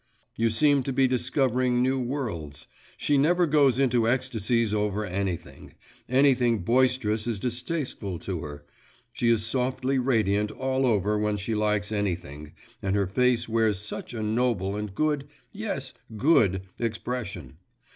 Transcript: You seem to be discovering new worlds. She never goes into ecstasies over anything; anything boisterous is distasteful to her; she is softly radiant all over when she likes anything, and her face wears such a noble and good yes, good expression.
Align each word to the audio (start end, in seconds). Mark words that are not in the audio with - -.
You 0.35 0.49
seem 0.49 0.81
to 0.81 0.91
be 0.93 1.07
discovering 1.07 1.83
new 1.83 1.99
worlds. 1.99 2.65
She 2.97 3.19
never 3.19 3.45
goes 3.45 3.77
into 3.77 4.09
ecstasies 4.09 4.73
over 4.73 5.05
anything; 5.05 5.75
anything 6.09 6.63
boisterous 6.63 7.27
is 7.27 7.39
distasteful 7.39 8.17
to 8.17 8.41
her; 8.41 8.65
she 9.13 9.29
is 9.29 9.45
softly 9.45 9.99
radiant 9.99 10.49
all 10.49 10.87
over 10.87 11.19
when 11.19 11.37
she 11.37 11.53
likes 11.53 11.91
anything, 11.91 12.53
and 12.81 12.95
her 12.95 13.05
face 13.05 13.47
wears 13.47 13.77
such 13.79 14.15
a 14.15 14.23
noble 14.23 14.75
and 14.75 14.95
good 14.95 15.27
yes, 15.51 15.93
good 16.17 16.63
expression. 16.79 17.57